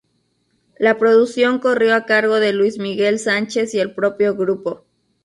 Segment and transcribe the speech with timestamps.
[0.79, 4.83] La producción corrió a cargo de Luis Miguel Sánchez y el propio grupo.